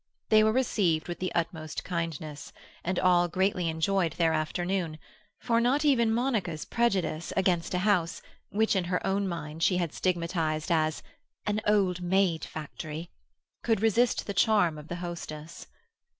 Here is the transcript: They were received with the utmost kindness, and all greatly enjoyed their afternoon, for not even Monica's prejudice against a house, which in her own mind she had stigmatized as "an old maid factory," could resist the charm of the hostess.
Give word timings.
They 0.29 0.43
were 0.43 0.51
received 0.51 1.07
with 1.07 1.19
the 1.19 1.31
utmost 1.35 1.83
kindness, 1.83 2.51
and 2.83 2.97
all 2.97 3.27
greatly 3.27 3.69
enjoyed 3.69 4.13
their 4.13 4.33
afternoon, 4.33 4.97
for 5.37 5.61
not 5.61 5.85
even 5.85 6.11
Monica's 6.11 6.65
prejudice 6.65 7.31
against 7.37 7.75
a 7.75 7.85
house, 7.85 8.23
which 8.49 8.75
in 8.75 8.85
her 8.85 9.05
own 9.05 9.27
mind 9.27 9.61
she 9.61 9.77
had 9.77 9.93
stigmatized 9.93 10.71
as 10.71 11.03
"an 11.45 11.61
old 11.67 12.01
maid 12.01 12.43
factory," 12.43 13.11
could 13.61 13.79
resist 13.83 14.25
the 14.25 14.33
charm 14.33 14.79
of 14.79 14.87
the 14.87 14.95
hostess. 15.05 15.67